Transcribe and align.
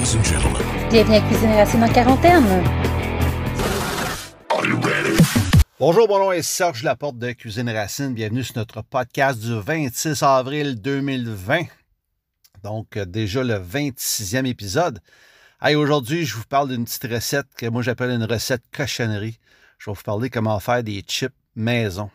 Ladies 0.00 0.16
and 0.16 0.24
gentlemen. 0.24 0.62
Bienvenue 0.90 1.16
à 1.16 1.20
Cuisine 1.20 1.50
Racine 1.50 1.84
en 1.84 1.92
quarantaine. 1.92 2.64
Are 4.48 4.66
you 4.66 4.80
ready? 4.80 5.22
Bonjour, 5.78 6.08
mon 6.08 6.18
nom 6.20 6.32
est 6.32 6.40
Serge 6.40 6.82
Laporte 6.84 7.18
de 7.18 7.32
Cuisine 7.32 7.68
Racine. 7.68 8.14
Bienvenue 8.14 8.42
sur 8.42 8.56
notre 8.56 8.80
podcast 8.80 9.38
du 9.38 9.52
26 9.52 10.22
avril 10.22 10.80
2020. 10.80 11.64
Donc, 12.62 12.96
euh, 12.96 13.04
déjà 13.04 13.44
le 13.44 13.56
26e 13.56 14.46
épisode. 14.46 15.00
Hey, 15.60 15.74
aujourd'hui, 15.74 16.24
je 16.24 16.34
vous 16.34 16.46
parle 16.48 16.70
d'une 16.70 16.86
petite 16.86 17.12
recette 17.12 17.48
que 17.54 17.66
moi 17.66 17.82
j'appelle 17.82 18.10
une 18.10 18.24
recette 18.24 18.62
cochonnerie. 18.74 19.38
Je 19.76 19.90
vais 19.90 19.94
vous 19.94 20.02
parler 20.02 20.30
comment 20.30 20.58
faire 20.60 20.82
des 20.82 21.02
chips 21.06 21.34
maison. 21.54 22.08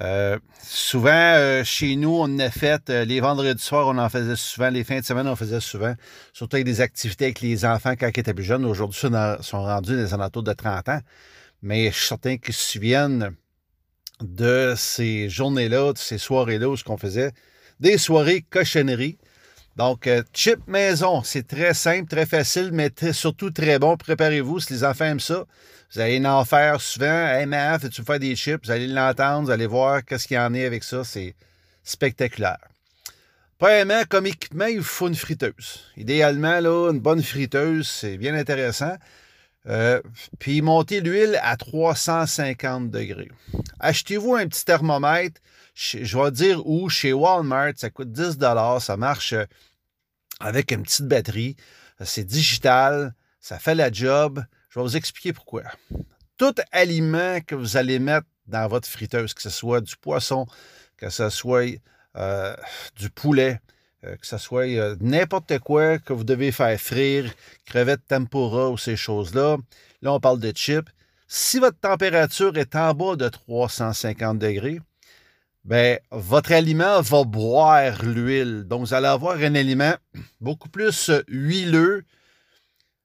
Euh, 0.00 0.38
souvent, 0.62 1.10
euh, 1.10 1.64
chez 1.64 1.96
nous, 1.96 2.10
on 2.10 2.24
en 2.24 2.38
a 2.38 2.50
fait, 2.50 2.88
euh, 2.88 3.04
les 3.04 3.20
vendredis 3.20 3.60
soirs, 3.60 3.88
on 3.88 3.98
en 3.98 4.08
faisait 4.08 4.36
souvent, 4.36 4.70
les 4.70 4.84
fins 4.84 5.00
de 5.00 5.04
semaine, 5.04 5.26
on 5.26 5.34
faisait 5.34 5.60
souvent, 5.60 5.94
surtout 6.32 6.56
avec 6.56 6.66
des 6.66 6.80
activités 6.80 7.26
avec 7.26 7.40
les 7.40 7.64
enfants 7.64 7.94
quand 7.98 8.08
ils 8.14 8.20
étaient 8.20 8.34
plus 8.34 8.44
jeunes. 8.44 8.64
Aujourd'hui, 8.64 9.00
ils 9.02 9.44
sont, 9.44 9.62
rendus 9.62 9.96
des 9.96 10.14
alentours 10.14 10.44
de 10.44 10.52
30 10.52 10.88
ans. 10.88 11.00
Mais 11.62 11.90
je 11.90 11.96
suis 11.96 12.06
certain 12.06 12.36
qu'ils 12.36 12.54
se 12.54 12.72
souviennent 12.72 13.34
de 14.20 14.74
ces 14.76 15.28
journées-là, 15.28 15.92
de 15.92 15.98
ces 15.98 16.18
soirées-là 16.18 16.68
où 16.68 16.76
ce 16.76 16.84
qu'on 16.84 16.98
faisait 16.98 17.32
des 17.80 17.98
soirées 17.98 18.42
cochonneries. 18.42 19.18
Donc, 19.78 20.08
euh, 20.08 20.24
chip 20.34 20.58
maison, 20.66 21.22
c'est 21.22 21.46
très 21.46 21.72
simple, 21.72 22.08
très 22.08 22.26
facile, 22.26 22.70
mais 22.72 22.90
surtout 23.12 23.50
très 23.50 23.78
bon. 23.78 23.96
Préparez-vous, 23.96 24.58
si 24.58 24.72
les 24.72 24.82
enfants 24.82 25.04
aiment 25.04 25.20
ça, 25.20 25.46
vous 25.94 26.00
allez 26.00 26.26
en 26.26 26.44
faire 26.44 26.80
souvent. 26.80 27.06
Hey, 27.06 27.46
man, 27.46 27.78
fais-tu 27.78 28.00
me 28.00 28.06
faire 28.06 28.18
des 28.18 28.34
chips? 28.34 28.64
Vous 28.64 28.72
allez 28.72 28.88
l'entendre, 28.88 29.44
vous 29.44 29.50
allez 29.52 29.68
voir 29.68 30.04
qu'est-ce 30.04 30.26
qu'il 30.26 30.34
y 30.34 30.40
en 30.40 30.52
a 30.52 30.66
avec 30.66 30.82
ça. 30.82 31.04
C'est 31.04 31.36
spectaculaire. 31.84 32.58
Premièrement, 33.56 34.02
comme 34.08 34.26
équipement, 34.26 34.66
il 34.66 34.82
faut 34.82 35.06
une 35.06 35.14
friteuse. 35.14 35.84
Idéalement, 35.96 36.58
là, 36.58 36.90
une 36.90 36.98
bonne 36.98 37.22
friteuse, 37.22 37.88
c'est 37.88 38.18
bien 38.18 38.34
intéressant. 38.34 38.96
Euh, 39.68 40.00
puis 40.40 40.60
montez 40.60 41.00
l'huile 41.00 41.38
à 41.42 41.56
350 41.56 42.90
degrés. 42.90 43.30
Achetez-vous 43.78 44.34
un 44.34 44.48
petit 44.48 44.64
thermomètre. 44.64 45.40
Je 45.74 46.18
vais 46.18 46.30
dire 46.32 46.66
où, 46.66 46.88
chez 46.88 47.12
Walmart, 47.12 47.72
ça 47.76 47.90
coûte 47.90 48.10
10 48.10 48.38
Ça 48.80 48.96
marche 48.96 49.32
euh, 49.32 49.44
avec 50.40 50.70
une 50.70 50.82
petite 50.82 51.06
batterie. 51.06 51.56
C'est 52.04 52.24
digital. 52.24 53.14
Ça 53.40 53.58
fait 53.58 53.74
la 53.74 53.90
job. 53.90 54.44
Je 54.70 54.78
vais 54.78 54.84
vous 54.84 54.96
expliquer 54.96 55.32
pourquoi. 55.32 55.62
Tout 56.36 56.54
aliment 56.72 57.40
que 57.40 57.54
vous 57.54 57.76
allez 57.76 57.98
mettre 57.98 58.26
dans 58.46 58.68
votre 58.68 58.88
friteuse, 58.88 59.34
que 59.34 59.42
ce 59.42 59.50
soit 59.50 59.80
du 59.80 59.96
poisson, 59.96 60.46
que 60.96 61.10
ce 61.10 61.30
soit 61.30 61.80
euh, 62.16 62.54
du 62.96 63.10
poulet, 63.10 63.60
euh, 64.04 64.16
que 64.16 64.26
ce 64.26 64.38
soit 64.38 64.68
euh, 64.68 64.96
n'importe 65.00 65.58
quoi 65.58 65.98
que 65.98 66.12
vous 66.12 66.24
devez 66.24 66.52
faire 66.52 66.78
frire, 66.80 67.32
crevettes 67.66 68.06
tempura 68.06 68.70
ou 68.70 68.78
ces 68.78 68.96
choses-là. 68.96 69.56
Là, 70.02 70.12
on 70.12 70.20
parle 70.20 70.40
de 70.40 70.52
chips. 70.52 70.88
Si 71.26 71.58
votre 71.58 71.78
température 71.78 72.56
est 72.56 72.74
en 72.76 72.94
bas 72.94 73.16
de 73.16 73.28
350 73.28 74.38
degrés, 74.38 74.80
ben, 75.64 75.98
votre 76.10 76.52
aliment 76.52 77.00
va 77.00 77.24
boire 77.24 78.04
l'huile. 78.04 78.64
Donc, 78.66 78.80
vous 78.80 78.94
allez 78.94 79.06
avoir 79.06 79.36
un 79.36 79.54
aliment 79.54 79.94
beaucoup 80.40 80.68
plus 80.68 81.10
euh, 81.10 81.22
huileux 81.28 82.04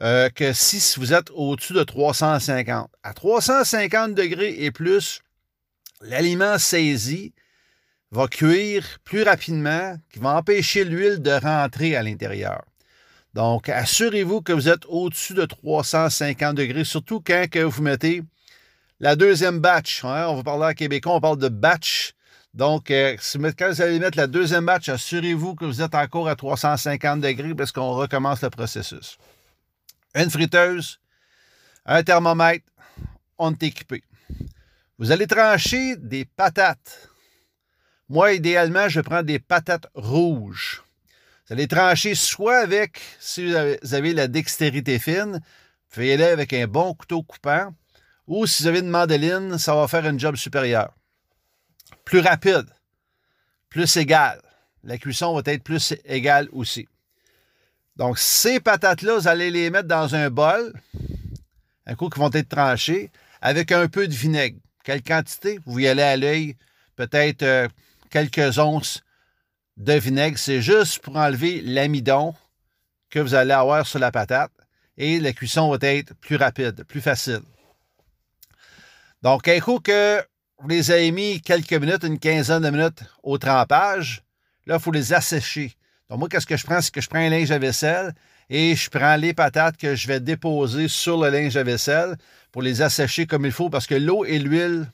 euh, 0.00 0.28
que 0.28 0.52
si 0.52 0.98
vous 0.98 1.12
êtes 1.12 1.30
au-dessus 1.32 1.72
de 1.72 1.82
350. 1.82 2.90
À 3.02 3.14
350 3.14 4.14
degrés 4.14 4.64
et 4.64 4.70
plus, 4.70 5.20
l'aliment 6.00 6.58
saisi 6.58 7.32
va 8.10 8.28
cuire 8.28 8.84
plus 9.04 9.22
rapidement, 9.22 9.96
qui 10.12 10.20
va 10.20 10.36
empêcher 10.36 10.84
l'huile 10.84 11.20
de 11.20 11.32
rentrer 11.32 11.96
à 11.96 12.02
l'intérieur. 12.02 12.62
Donc, 13.34 13.68
assurez-vous 13.68 14.42
que 14.42 14.52
vous 14.52 14.68
êtes 14.68 14.86
au-dessus 14.86 15.34
de 15.34 15.44
350 15.44 16.54
degrés, 16.54 16.84
surtout 16.84 17.20
quand 17.20 17.48
vous 17.56 17.82
mettez 17.82 18.22
la 19.00 19.16
deuxième 19.16 19.58
batch. 19.58 20.04
hein, 20.04 20.28
on 20.28 20.36
va 20.36 20.42
parler 20.44 20.66
en 20.66 20.72
québécois, 20.72 21.14
on 21.14 21.20
parle 21.20 21.38
de 21.38 21.48
batch. 21.48 22.13
Donc, 22.54 22.92
euh, 22.92 23.16
quand 23.58 23.68
vous 23.68 23.82
allez 23.82 23.98
mettre 23.98 24.16
la 24.16 24.28
deuxième 24.28 24.64
batch, 24.64 24.88
assurez-vous 24.88 25.56
que 25.56 25.64
vous 25.64 25.82
êtes 25.82 25.94
encore 25.96 26.28
à 26.28 26.36
350 26.36 27.20
degrés 27.20 27.54
parce 27.54 27.72
qu'on 27.72 27.90
recommence 27.90 28.42
le 28.42 28.50
processus. 28.50 29.18
Une 30.14 30.30
friteuse, 30.30 31.00
un 31.84 32.04
thermomètre, 32.04 32.64
on 33.38 33.52
est 33.52 33.62
équipé. 33.64 34.04
Vous 34.98 35.10
allez 35.10 35.26
trancher 35.26 35.96
des 35.96 36.24
patates. 36.24 37.10
Moi, 38.08 38.34
idéalement, 38.34 38.88
je 38.88 39.00
prends 39.00 39.24
des 39.24 39.40
patates 39.40 39.88
rouges. 39.96 40.84
Vous 41.46 41.54
allez 41.54 41.66
trancher 41.66 42.14
soit 42.14 42.58
avec, 42.58 43.00
si 43.18 43.46
vous 43.46 43.54
avez, 43.56 44.12
la 44.14 44.28
dextérité 44.28 45.00
fine, 45.00 45.40
faites-le 45.88 46.26
avec 46.26 46.52
un 46.52 46.68
bon 46.68 46.94
couteau 46.94 47.24
coupant, 47.24 47.74
ou 48.28 48.46
si 48.46 48.62
vous 48.62 48.68
avez 48.68 48.78
une 48.78 48.88
mandoline, 48.88 49.58
ça 49.58 49.74
va 49.74 49.88
faire 49.88 50.06
une 50.06 50.20
job 50.20 50.36
supérieure. 50.36 50.94
Plus 52.04 52.20
rapide, 52.20 52.66
plus 53.68 53.96
égal. 53.96 54.40
La 54.82 54.98
cuisson 54.98 55.34
va 55.34 55.42
être 55.52 55.62
plus 55.62 55.94
égale 56.04 56.48
aussi. 56.52 56.88
Donc, 57.96 58.18
ces 58.18 58.60
patates-là, 58.60 59.18
vous 59.18 59.28
allez 59.28 59.50
les 59.50 59.70
mettre 59.70 59.88
dans 59.88 60.14
un 60.14 60.28
bol, 60.28 60.72
un 61.86 61.94
coup 61.94 62.08
qui 62.10 62.18
vont 62.18 62.30
être 62.32 62.48
tranchées, 62.48 63.10
avec 63.40 63.72
un 63.72 63.88
peu 63.88 64.08
de 64.08 64.14
vinaigre. 64.14 64.58
Quelle 64.82 65.02
quantité? 65.02 65.58
Vous 65.64 65.78
y 65.78 65.86
allez 65.86 66.02
à 66.02 66.16
l'œil, 66.16 66.56
peut-être 66.96 67.42
euh, 67.42 67.68
quelques 68.10 68.58
onces 68.58 69.02
de 69.76 69.94
vinaigre. 69.94 70.38
C'est 70.38 70.60
juste 70.60 70.98
pour 70.98 71.16
enlever 71.16 71.60
l'amidon 71.62 72.34
que 73.10 73.20
vous 73.20 73.34
allez 73.34 73.52
avoir 73.52 73.86
sur 73.86 73.98
la 74.00 74.10
patate 74.10 74.52
et 74.96 75.20
la 75.20 75.32
cuisson 75.32 75.70
va 75.70 75.78
être 75.88 76.14
plus 76.16 76.36
rapide, 76.36 76.84
plus 76.84 77.00
facile. 77.00 77.42
Donc, 79.22 79.48
un 79.48 79.60
coup 79.60 79.80
que 79.80 80.22
vous 80.60 80.68
les 80.68 80.90
avez 80.90 81.10
mis 81.10 81.40
quelques 81.40 81.72
minutes, 81.72 82.04
une 82.04 82.18
quinzaine 82.18 82.62
de 82.62 82.70
minutes 82.70 83.02
au 83.22 83.38
trempage, 83.38 84.22
là, 84.66 84.76
il 84.76 84.80
faut 84.80 84.92
les 84.92 85.12
assécher. 85.12 85.72
Donc, 86.08 86.18
moi, 86.18 86.28
qu'est-ce 86.28 86.46
que 86.46 86.56
je 86.56 86.64
prends? 86.64 86.80
C'est 86.80 86.92
que 86.92 87.00
je 87.00 87.08
prends 87.08 87.18
un 87.18 87.30
linge 87.30 87.50
à 87.50 87.58
vaisselle 87.58 88.14
et 88.50 88.76
je 88.76 88.90
prends 88.90 89.16
les 89.16 89.34
patates 89.34 89.76
que 89.76 89.94
je 89.94 90.06
vais 90.06 90.20
déposer 90.20 90.88
sur 90.88 91.22
le 91.22 91.30
linge 91.30 91.56
à 91.56 91.62
vaisselle 91.62 92.16
pour 92.52 92.62
les 92.62 92.82
assécher 92.82 93.26
comme 93.26 93.46
il 93.46 93.52
faut 93.52 93.70
parce 93.70 93.86
que 93.86 93.94
l'eau 93.94 94.24
et 94.24 94.38
l'huile, 94.38 94.90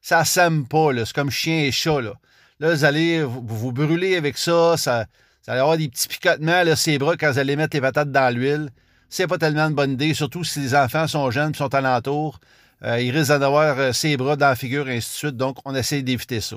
ça 0.00 0.20
ne 0.20 0.24
sème 0.24 0.66
pas. 0.66 0.90
C'est 1.04 1.14
comme 1.14 1.30
chien 1.30 1.64
et 1.64 1.72
chat. 1.72 2.00
Là, 2.00 2.12
là 2.58 2.74
vous 2.74 2.84
allez 2.84 3.22
vous, 3.22 3.72
brûler 3.72 4.16
avec 4.16 4.36
ça, 4.38 4.76
ça. 4.76 5.06
Vous 5.44 5.50
allez 5.50 5.60
avoir 5.60 5.76
des 5.76 5.88
petits 5.88 6.06
picotements, 6.06 6.62
là, 6.62 6.76
ces 6.76 6.98
bras, 6.98 7.16
quand 7.16 7.32
vous 7.32 7.38
allez 7.38 7.56
mettre 7.56 7.76
les 7.76 7.80
patates 7.80 8.12
dans 8.12 8.32
l'huile. 8.32 8.70
C'est 9.08 9.26
pas 9.26 9.38
tellement 9.38 9.66
une 9.66 9.74
bonne 9.74 9.92
idée, 9.92 10.14
surtout 10.14 10.44
si 10.44 10.60
les 10.60 10.74
enfants 10.74 11.06
sont 11.08 11.30
jeunes 11.30 11.52
et 11.52 11.56
sont 11.56 11.74
alentours. 11.74 12.38
Euh, 12.84 13.00
ils 13.00 13.16
risquent 13.16 13.30
d'en 13.30 13.42
avoir 13.42 13.78
euh, 13.78 13.92
ses 13.92 14.16
bras 14.16 14.36
dans 14.36 14.48
la 14.48 14.56
figure, 14.56 14.86
ainsi 14.88 15.08
de 15.08 15.14
suite. 15.14 15.36
Donc, 15.36 15.58
on 15.64 15.74
essaie 15.74 16.02
d'éviter 16.02 16.40
ça. 16.40 16.56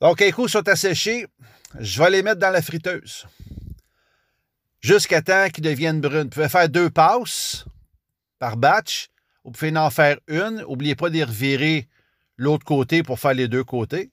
Donc, 0.00 0.22
un 0.22 0.30
coup 0.30 0.48
sont 0.48 0.66
asséchés, 0.68 1.26
je 1.78 2.02
vais 2.02 2.10
les 2.10 2.22
mettre 2.22 2.40
dans 2.40 2.50
la 2.50 2.62
friteuse. 2.62 3.26
Jusqu'à 4.80 5.22
temps 5.22 5.48
qu'ils 5.48 5.64
deviennent 5.64 6.00
brunes. 6.00 6.24
Vous 6.24 6.28
pouvez 6.30 6.48
faire 6.48 6.68
deux 6.68 6.90
passes 6.90 7.64
par 8.38 8.56
batch. 8.56 9.08
Vous 9.44 9.50
pouvez 9.50 9.76
en 9.76 9.90
faire 9.90 10.18
une. 10.28 10.60
N'oubliez 10.60 10.94
pas 10.94 11.08
les 11.08 11.24
revirer 11.24 11.88
l'autre 12.36 12.64
côté 12.64 13.02
pour 13.02 13.18
faire 13.18 13.34
les 13.34 13.48
deux 13.48 13.64
côtés. 13.64 14.10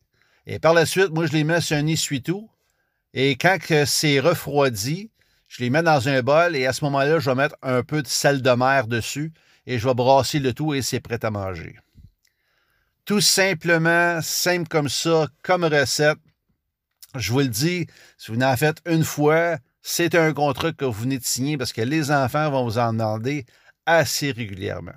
Et 0.47 0.59
par 0.59 0.73
la 0.73 0.85
suite, 0.85 1.09
moi, 1.11 1.25
je 1.25 1.33
les 1.33 1.43
mets 1.43 1.61
sur 1.61 1.77
un 1.77 1.87
essuie-tout. 1.87 2.49
Et 3.13 3.35
quand 3.35 3.57
c'est 3.85 4.19
refroidi, 4.19 5.11
je 5.49 5.61
les 5.61 5.69
mets 5.69 5.83
dans 5.83 6.07
un 6.07 6.21
bol 6.21 6.55
et 6.55 6.65
à 6.65 6.73
ce 6.73 6.85
moment-là, 6.85 7.19
je 7.19 7.29
vais 7.29 7.35
mettre 7.35 7.55
un 7.61 7.83
peu 7.83 8.01
de 8.01 8.07
sel 8.07 8.41
de 8.41 8.51
mer 8.51 8.87
dessus 8.87 9.33
et 9.65 9.79
je 9.79 9.87
vais 9.87 9.93
brasser 9.93 10.39
le 10.39 10.53
tout 10.53 10.73
et 10.73 10.81
c'est 10.81 10.99
prêt 10.99 11.23
à 11.23 11.31
manger. 11.31 11.77
Tout 13.05 13.21
simplement, 13.21 14.21
simple 14.21 14.67
comme 14.67 14.89
ça, 14.89 15.27
comme 15.43 15.63
recette. 15.63 16.19
Je 17.15 17.31
vous 17.31 17.39
le 17.39 17.47
dis, 17.47 17.87
si 18.17 18.31
vous 18.31 18.41
en 18.41 18.55
faites 18.55 18.81
une 18.85 19.03
fois, 19.03 19.57
c'est 19.81 20.15
un 20.15 20.33
contrat 20.33 20.71
que 20.71 20.85
vous 20.85 20.91
venez 21.01 21.17
de 21.17 21.25
signer 21.25 21.57
parce 21.57 21.73
que 21.73 21.81
les 21.81 22.11
enfants 22.11 22.49
vont 22.51 22.63
vous 22.63 22.77
en 22.77 22.93
demander 22.93 23.45
assez 23.85 24.31
régulièrement. 24.31 24.93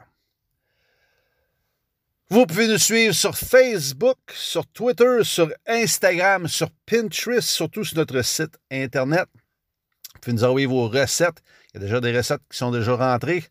Vous 2.30 2.46
pouvez 2.46 2.68
nous 2.68 2.78
suivre 2.78 3.14
sur 3.14 3.36
Facebook, 3.36 4.18
sur 4.32 4.66
Twitter, 4.66 5.18
sur 5.22 5.50
Instagram, 5.66 6.48
sur 6.48 6.70
Pinterest, 6.86 7.48
surtout 7.48 7.84
sur 7.84 7.98
notre 7.98 8.22
site 8.22 8.58
Internet. 8.70 9.28
Vous 9.34 10.20
pouvez 10.20 10.34
nous 10.34 10.44
envoyer 10.44 10.66
vos 10.66 10.88
recettes. 10.88 11.42
Il 11.72 11.80
y 11.80 11.84
a 11.84 11.86
déjà 11.86 12.00
des 12.00 12.16
recettes 12.16 12.42
qui 12.50 12.56
sont 12.56 12.70
déjà 12.70 12.96
rentrées. 12.96 13.44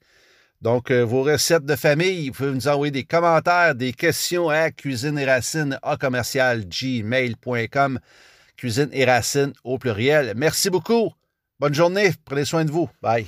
Donc, 0.64 0.92
euh, 0.92 1.02
vos 1.02 1.24
recettes 1.24 1.66
de 1.66 1.76
famille, 1.76 2.30
vous 2.30 2.36
pouvez 2.36 2.52
nous 2.54 2.70
envoyer 2.70 2.92
des 2.92 3.04
commentaires, 3.04 3.76
des 3.76 3.92
questions 3.92 4.48
à 4.48 4.72
cuisine 4.72 5.20
et 5.20 5.26
racine 5.26 5.78
à 5.84 5.98
commercial 5.98 6.64
gmail.com. 6.66 8.00
Cuisine 8.56 8.90
et 8.94 9.04
racine 9.04 9.52
au 9.66 9.78
pluriel. 9.78 10.32
Merci 10.38 10.70
beaucoup. 10.70 11.12
Bonne 11.60 11.74
journée. 11.74 12.14
Prenez 12.24 12.46
soin 12.46 12.64
de 12.64 12.72
vous. 12.72 12.90
Bye. 13.02 13.28